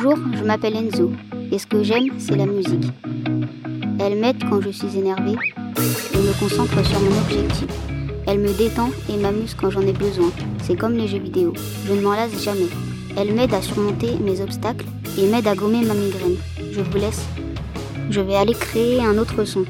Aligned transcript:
Bonjour, 0.00 0.18
je 0.32 0.44
m'appelle 0.44 0.76
Enzo 0.76 1.10
et 1.50 1.58
ce 1.58 1.66
que 1.66 1.82
j'aime, 1.82 2.10
c'est 2.18 2.36
la 2.36 2.46
musique. 2.46 2.84
Elle 3.98 4.16
m'aide 4.20 4.36
quand 4.48 4.60
je 4.60 4.68
suis 4.68 4.96
énervé 4.96 5.32
et 5.32 6.18
me 6.18 6.38
concentre 6.38 6.86
sur 6.86 7.00
mon 7.00 7.18
objectif. 7.18 7.66
Elle 8.28 8.38
me 8.38 8.56
détend 8.56 8.90
et 9.10 9.16
m'amuse 9.16 9.54
quand 9.54 9.70
j'en 9.70 9.80
ai 9.80 9.92
besoin. 9.92 10.30
C'est 10.62 10.76
comme 10.76 10.92
les 10.92 11.08
jeux 11.08 11.18
vidéo. 11.18 11.52
Je 11.86 11.94
ne 11.94 12.00
m'en 12.00 12.12
lasse 12.12 12.40
jamais. 12.44 12.68
Elle 13.16 13.34
m'aide 13.34 13.52
à 13.52 13.60
surmonter 13.60 14.18
mes 14.20 14.40
obstacles 14.40 14.86
et 15.18 15.26
m'aide 15.26 15.48
à 15.48 15.56
gommer 15.56 15.84
ma 15.84 15.94
migraine. 15.94 16.36
Je 16.70 16.80
vous 16.80 16.98
laisse. 16.98 17.24
Je 18.08 18.20
vais 18.20 18.36
aller 18.36 18.54
créer 18.54 19.00
un 19.00 19.18
autre 19.18 19.44
son. 19.44 19.64